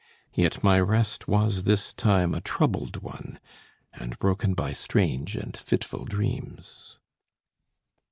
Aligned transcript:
Yet 0.33 0.63
my 0.63 0.79
rest 0.79 1.27
was 1.27 1.61
this 1.65 1.93
time 1.93 2.33
a 2.33 2.41
troubled 2.41 3.03
one, 3.03 3.37
and 3.93 4.17
broken 4.17 4.55
by 4.55 4.73
strange 4.73 5.35
and 5.35 5.55
fitful 5.55 6.05
dreams. 6.05 6.97